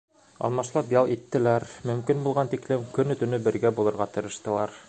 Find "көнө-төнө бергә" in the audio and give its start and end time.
2.99-3.77